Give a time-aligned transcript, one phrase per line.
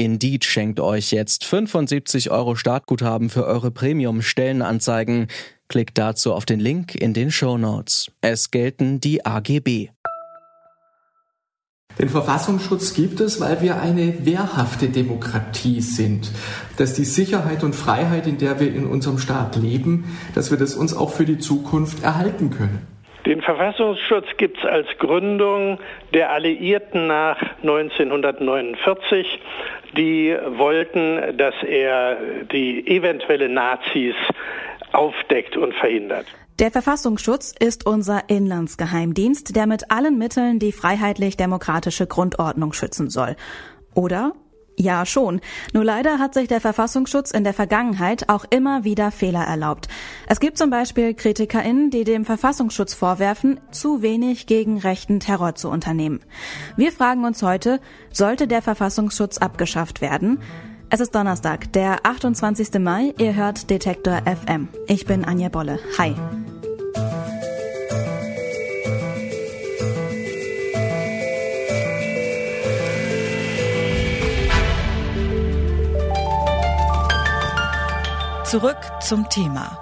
[0.00, 5.26] Indeed schenkt euch jetzt 75 Euro Startguthaben für eure Premium-Stellenanzeigen.
[5.68, 8.10] Klickt dazu auf den Link in den Show Notes.
[8.22, 9.90] Es gelten die AGB.
[11.98, 16.30] Den Verfassungsschutz gibt es, weil wir eine wehrhafte Demokratie sind.
[16.78, 20.76] Dass die Sicherheit und Freiheit, in der wir in unserem Staat leben, dass wir das
[20.76, 22.86] uns auch für die Zukunft erhalten können.
[23.26, 25.78] Den Verfassungsschutz gibt es als Gründung
[26.14, 29.38] der Alliierten nach 1949.
[29.96, 32.16] Die wollten, dass er
[32.52, 34.14] die eventuelle Nazis
[34.92, 36.26] aufdeckt und verhindert.
[36.58, 43.34] Der Verfassungsschutz ist unser Inlandsgeheimdienst, der mit allen Mitteln die freiheitlich-demokratische Grundordnung schützen soll.
[43.94, 44.32] Oder?
[44.80, 45.42] Ja, schon.
[45.74, 49.88] Nur leider hat sich der Verfassungsschutz in der Vergangenheit auch immer wieder Fehler erlaubt.
[50.26, 55.68] Es gibt zum Beispiel KritikerInnen, die dem Verfassungsschutz vorwerfen, zu wenig gegen rechten Terror zu
[55.68, 56.20] unternehmen.
[56.78, 57.78] Wir fragen uns heute,
[58.10, 60.38] sollte der Verfassungsschutz abgeschafft werden?
[60.88, 62.80] Es ist Donnerstag, der 28.
[62.80, 63.12] Mai.
[63.18, 64.68] Ihr hört Detektor FM.
[64.86, 65.78] Ich bin Anja Bolle.
[65.98, 66.14] Hi.
[78.50, 79.78] Zurück zum Thema.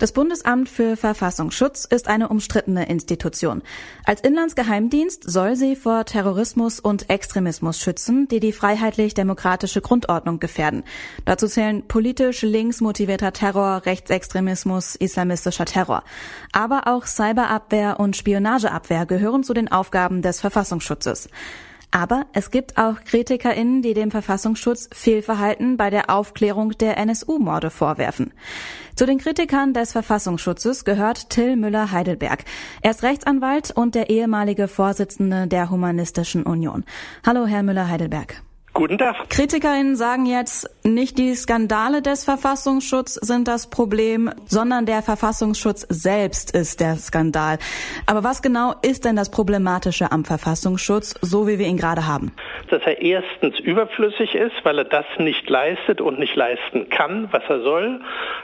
[0.00, 3.62] Das Bundesamt für Verfassungsschutz ist eine umstrittene Institution.
[4.04, 10.82] Als Inlandsgeheimdienst soll sie vor Terrorismus und Extremismus schützen, die die freiheitlich-demokratische Grundordnung gefährden.
[11.24, 16.02] Dazu zählen politisch links motivierter Terror, Rechtsextremismus, islamistischer Terror.
[16.50, 21.28] Aber auch Cyberabwehr und Spionageabwehr gehören zu den Aufgaben des Verfassungsschutzes.
[21.90, 28.32] Aber es gibt auch KritikerInnen, die dem Verfassungsschutz Fehlverhalten bei der Aufklärung der NSU-Morde vorwerfen.
[28.94, 32.44] Zu den Kritikern des Verfassungsschutzes gehört Till Müller-Heidelberg.
[32.82, 36.84] Er ist Rechtsanwalt und der ehemalige Vorsitzende der Humanistischen Union.
[37.26, 38.42] Hallo, Herr Müller-Heidelberg.
[38.72, 39.28] Guten Tag.
[39.28, 46.52] KritikerInnen sagen jetzt, nicht die Skandale des Verfassungsschutzes sind das Problem, sondern der Verfassungsschutz selbst
[46.52, 47.58] ist der Skandal.
[48.06, 52.32] Aber was genau ist denn das Problematische am Verfassungsschutz, so wie wir ihn gerade haben?
[52.70, 57.42] Dass er erstens überflüssig ist, weil er das nicht leistet und nicht leisten kann, was
[57.48, 58.00] er soll.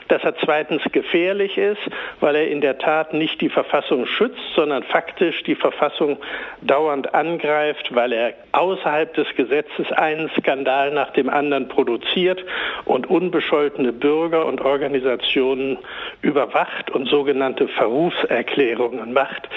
[0.09, 1.81] Dass er zweitens gefährlich ist,
[2.19, 6.17] weil er in der Tat nicht die Verfassung schützt, sondern faktisch die Verfassung
[6.61, 12.43] dauernd angreift, weil er außerhalb des Gesetzes ein einen Skandal nach dem anderen produziert
[12.85, 15.77] und unbescholtene Bürger und Organisationen
[16.21, 19.47] überwacht und sogenannte Verrufserklärungen macht,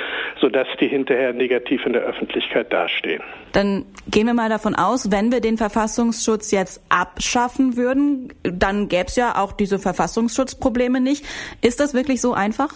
[0.41, 3.23] sodass die hinterher negativ in der Öffentlichkeit dastehen.
[3.53, 9.07] Dann gehen wir mal davon aus, wenn wir den Verfassungsschutz jetzt abschaffen würden, dann gäbe
[9.07, 11.25] es ja auch diese Verfassungsschutzprobleme nicht.
[11.63, 12.69] Ist das wirklich so einfach?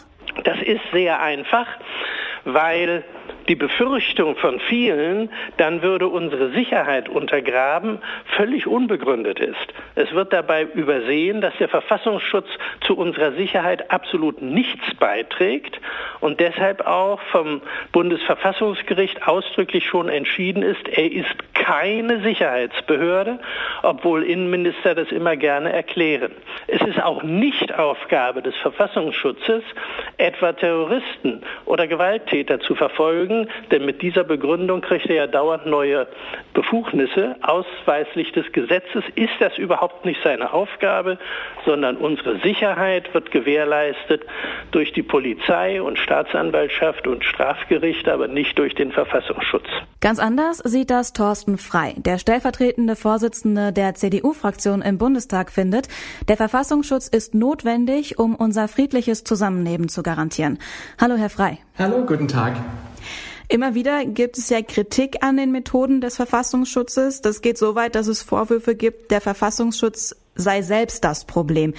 [0.45, 1.67] Das ist sehr einfach,
[2.45, 3.05] weil
[3.49, 7.99] die Befürchtung von vielen, dann würde unsere Sicherheit untergraben,
[8.37, 9.75] völlig unbegründet ist.
[9.95, 12.49] Es wird dabei übersehen, dass der Verfassungsschutz
[12.81, 15.81] zu unserer Sicherheit absolut nichts beiträgt
[16.21, 17.61] und deshalb auch vom
[17.93, 23.39] Bundesverfassungsgericht ausdrücklich schon entschieden ist, er ist keine Sicherheitsbehörde,
[23.83, 26.33] obwohl Innenminister das immer gerne erklären.
[26.67, 29.63] Es ist auch nicht Aufgabe des Verfassungsschutzes,
[30.19, 33.34] etwa Terroristen oder Gewalttäter zu verfolgen,
[33.71, 36.07] denn mit dieser Begründung kriegt er ja dauernd neue
[36.53, 37.37] Befugnisse.
[37.43, 41.19] Ausweislich des Gesetzes ist das überhaupt nicht seine Aufgabe,
[41.65, 44.23] sondern unsere Sicherheit wird gewährleistet
[44.71, 49.67] durch die Polizei und Staatsanwaltschaft und Strafgericht, aber nicht durch den Verfassungsschutz.
[50.01, 51.95] Ganz anders sieht das Thorsten Frei.
[51.97, 55.89] Der stellvertretende Vorsitzende der CDU-Fraktion im Bundestag findet,
[56.29, 60.59] der Verfassungsschutz ist notwendig, um unser friedliches Zusammenleben zu garantieren.
[61.01, 61.59] Hallo, Herr Frei.
[61.79, 62.55] Hallo, guten Tag.
[63.55, 67.21] Immer wieder gibt es ja Kritik an den Methoden des Verfassungsschutzes.
[67.21, 71.73] Das geht so weit, dass es Vorwürfe gibt, der Verfassungsschutz sei selbst das Problem.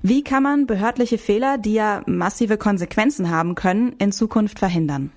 [0.00, 5.12] Wie kann man behördliche Fehler, die ja massive Konsequenzen haben können, in Zukunft verhindern?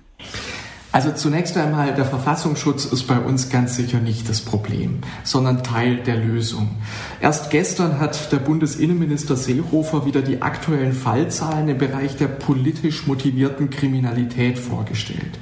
[0.92, 5.96] Also zunächst einmal, der Verfassungsschutz ist bei uns ganz sicher nicht das Problem, sondern Teil
[6.02, 6.76] der Lösung.
[7.22, 13.70] Erst gestern hat der Bundesinnenminister Seehofer wieder die aktuellen Fallzahlen im Bereich der politisch motivierten
[13.70, 15.38] Kriminalität vorgestellt.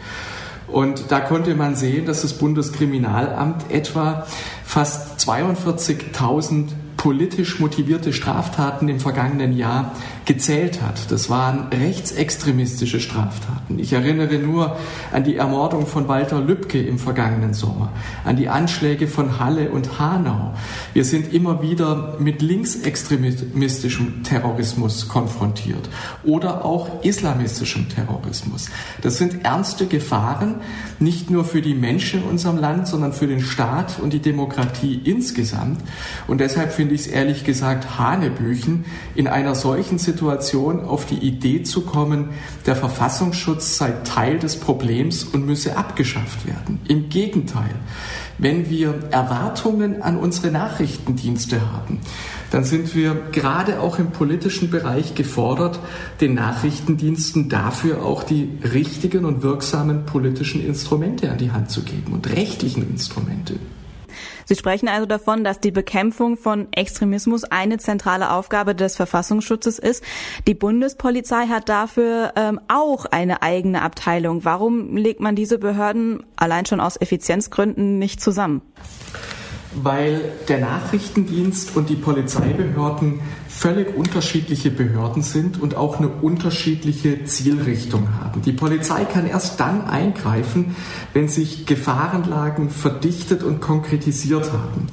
[0.73, 4.27] Und da konnte man sehen, dass das Bundeskriminalamt etwa
[4.65, 9.93] fast 42.000 politisch motivierte Straftaten im vergangenen Jahr
[10.31, 11.11] gezählt hat.
[11.11, 13.81] Das waren rechtsextremistische Straftaten.
[13.81, 14.77] Ich erinnere nur
[15.13, 17.91] an die Ermordung von Walter Lübcke im vergangenen Sommer,
[18.25, 20.55] an die Anschläge von Halle und Hanau.
[20.93, 25.89] Wir sind immer wieder mit linksextremistischem Terrorismus konfrontiert
[26.23, 28.69] oder auch islamistischem Terrorismus.
[29.03, 30.61] Das sind ernste Gefahren,
[31.01, 35.01] nicht nur für die Menschen in unserem Land, sondern für den Staat und die Demokratie
[35.03, 35.81] insgesamt.
[36.29, 38.85] Und deshalb finde ich es ehrlich gesagt Hanebüchen,
[39.17, 42.31] in einer solchen Situation auf die Idee zu kommen,
[42.67, 46.81] der Verfassungsschutz sei Teil des Problems und müsse abgeschafft werden.
[46.89, 47.75] Im Gegenteil,
[48.39, 52.01] wenn wir Erwartungen an unsere Nachrichtendienste haben,
[52.51, 55.79] dann sind wir gerade auch im politischen Bereich gefordert,
[56.21, 62.13] den Nachrichtendiensten dafür auch die richtigen und wirksamen politischen Instrumente an die Hand zu geben
[62.13, 63.55] und rechtlichen Instrumente.
[64.51, 70.03] Sie sprechen also davon, dass die Bekämpfung von Extremismus eine zentrale Aufgabe des Verfassungsschutzes ist.
[70.49, 74.45] Die Bundespolizei hat dafür ähm, auch eine eigene Abteilung.
[74.45, 78.63] Warum legt man diese Behörden allein schon aus Effizienzgründen nicht zusammen?
[79.73, 88.09] Weil der Nachrichtendienst und die Polizeibehörden völlig unterschiedliche Behörden sind und auch eine unterschiedliche Zielrichtung
[88.21, 88.43] haben.
[88.43, 90.75] Die Polizei kann erst dann eingreifen,
[91.13, 94.89] wenn sich Gefahrenlagen verdichtet und konkretisiert haben.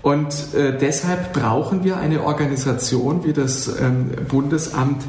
[0.00, 5.02] Und äh, deshalb brauchen wir eine Organisation wie das ähm, Bundesamt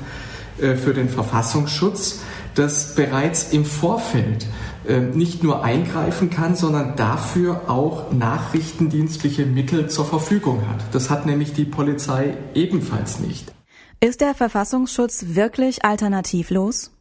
[0.60, 2.22] äh, für den Verfassungsschutz,
[2.56, 10.06] das bereits im Vorfeld ähm, nicht nur eingreifen kann, sondern dafür auch nachrichtendienstliche Mittel zur
[10.06, 10.84] Verfügung hat.
[10.94, 13.54] Das hat nämlich die Polizei ebenfalls nicht.
[14.02, 16.92] Ist der Verfassungsschutz wirklich alternativlos?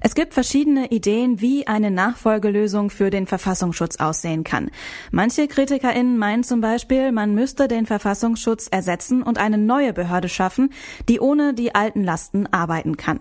[0.00, 4.70] Es gibt verschiedene Ideen, wie eine Nachfolgelösung für den Verfassungsschutz aussehen kann.
[5.10, 10.70] Manche KritikerInnen meinen zum Beispiel, man müsste den Verfassungsschutz ersetzen und eine neue Behörde schaffen,
[11.08, 13.20] die ohne die alten Lasten arbeiten kann.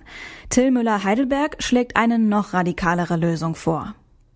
[0.49, 3.95] Till Müller-Heidelberg schlägt eine noch radikalere Lösung vor.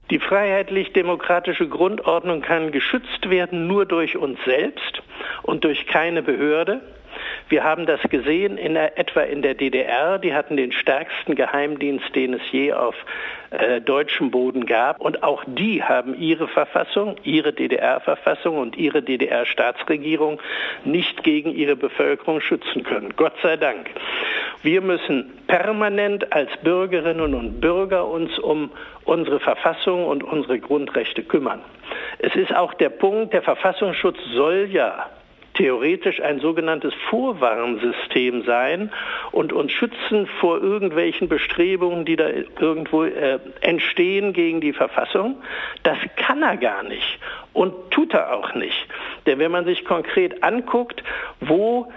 [0.09, 5.03] Die freiheitlich-demokratische Grundordnung kann geschützt werden nur durch uns selbst
[5.44, 6.81] und durch keine Behörde.
[7.50, 10.19] Wir haben das gesehen in der, etwa in der DDR.
[10.19, 12.96] Die hatten den stärksten Geheimdienst, den es je auf
[13.50, 15.01] äh, deutschem Boden gab.
[15.01, 20.40] Und auch die haben ihre Verfassung, ihre DDR-Verfassung und ihre DDR-Staatsregierung
[20.86, 23.16] nicht gegen ihre Bevölkerung schützen können.
[23.18, 23.90] Gott sei Dank.
[24.62, 28.69] Wir müssen permanent als Bürgerinnen und Bürger uns um
[29.06, 31.62] unsere Verfassung und unsere Grundrechte kümmern.
[32.19, 35.10] Es ist auch der Punkt, der Verfassungsschutz soll ja
[35.59, 38.91] theoretisch ein sogenanntes Vorwarnsystem sein
[39.31, 42.29] und uns schützen vor irgendwelchen Bestrebungen, die da
[42.59, 45.35] irgendwo äh, entstehen gegen die Verfassung.
[45.83, 47.19] Das kann er gar nicht
[47.53, 48.88] und tut er auch nicht.
[49.25, 51.03] Denn wenn man sich konkret anguckt,
[51.41, 51.91] wo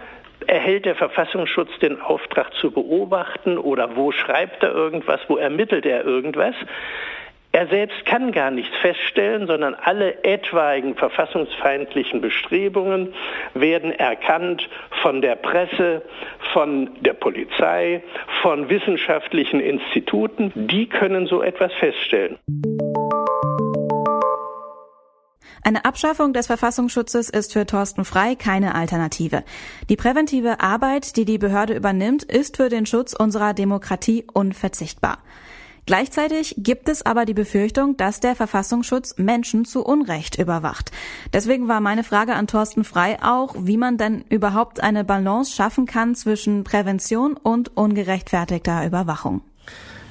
[0.48, 6.04] erhält der Verfassungsschutz den Auftrag zu beobachten oder wo schreibt er irgendwas, wo ermittelt er
[6.04, 6.56] irgendwas,
[7.52, 13.12] er selbst kann gar nichts feststellen, sondern alle etwaigen verfassungsfeindlichen Bestrebungen
[13.52, 14.68] werden erkannt
[15.02, 16.02] von der Presse,
[16.54, 18.02] von der Polizei,
[18.40, 20.50] von wissenschaftlichen Instituten.
[20.54, 22.38] Die können so etwas feststellen.
[25.64, 29.44] Eine Abschaffung des Verfassungsschutzes ist für Thorsten Frei keine Alternative.
[29.88, 35.18] Die präventive Arbeit, die die Behörde übernimmt, ist für den Schutz unserer Demokratie unverzichtbar.
[35.84, 40.92] Gleichzeitig gibt es aber die Befürchtung, dass der Verfassungsschutz Menschen zu Unrecht überwacht.
[41.32, 45.86] Deswegen war meine Frage an Thorsten Frei auch, wie man denn überhaupt eine Balance schaffen
[45.86, 49.42] kann zwischen Prävention und ungerechtfertigter Überwachung.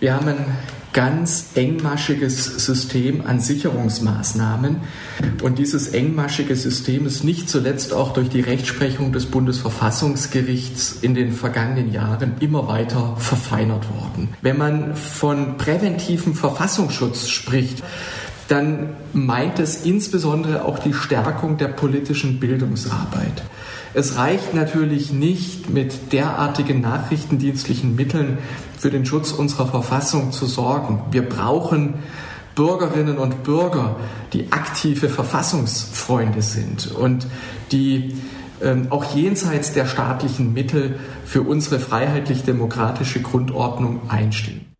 [0.02, 0.46] Wir haben ein
[0.94, 4.78] ganz engmaschiges System an Sicherungsmaßnahmen
[5.44, 11.32] und dieses engmaschige System ist nicht zuletzt auch durch die Rechtsprechung des Bundesverfassungsgerichts in den
[11.32, 14.30] vergangenen Jahren immer weiter verfeinert worden.
[14.42, 17.84] Wenn man von präventivem Verfassungsschutz spricht,
[18.52, 23.44] dann meint es insbesondere auch die Stärkung der politischen Bildungsarbeit.
[23.94, 28.40] Es reicht natürlich nicht, mit derartigen nachrichtendienstlichen Mitteln
[28.78, 31.02] für den Schutz unserer Verfassung zu sorgen.
[31.12, 31.96] Wir brauchen
[32.56, 33.96] Bürgerinnen und Bürger,
[34.34, 37.28] die aktive Verfassungsfreunde sind und
[37.72, 38.16] die
[38.62, 44.71] ähm, auch jenseits der staatlichen Mittel für unsere freiheitlich-demokratische Grundordnung einstehen.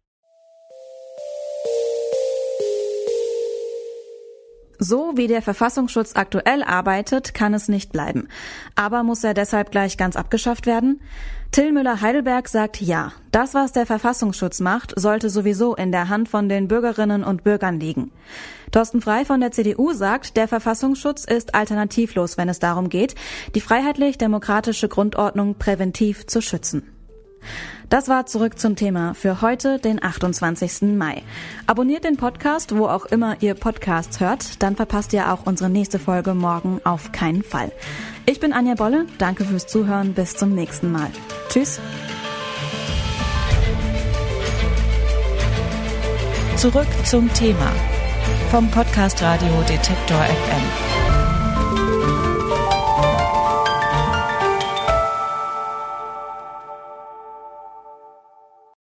[4.84, 8.28] So wie der Verfassungsschutz aktuell arbeitet, kann es nicht bleiben.
[8.74, 11.00] Aber muss er deshalb gleich ganz abgeschafft werden?
[11.52, 13.12] Till Müller-Heidelberg sagt ja.
[13.32, 17.80] Das, was der Verfassungsschutz macht, sollte sowieso in der Hand von den Bürgerinnen und Bürgern
[17.80, 18.12] liegen.
[18.72, 23.14] Thorsten Frei von der CDU sagt, der Verfassungsschutz ist alternativlos, wenn es darum geht,
[23.54, 26.88] die freiheitlich-demokratische Grundordnung präventiv zu schützen.
[27.92, 30.96] Das war zurück zum Thema für heute, den 28.
[30.98, 31.24] Mai.
[31.68, 36.00] Abonniert den Podcast, wo auch immer ihr Podcasts hört, dann verpasst ihr auch unsere nächste
[36.00, 37.70] Folge morgen auf keinen Fall.
[38.26, 41.12] Ich bin Anja Bolle, danke fürs Zuhören, bis zum nächsten Mal.
[41.50, 41.82] Tschüss.
[46.56, 47.74] Zurück zum Thema
[48.52, 50.91] vom Podcast Radio Detektor FM.